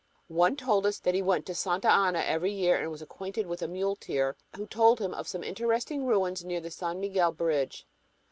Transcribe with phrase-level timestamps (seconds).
[0.33, 3.61] One told us that he went to Santa Ana every year and was acquainted with
[3.61, 7.85] a muleteer who had told him of some interesting ruins near the San Miguel bridge.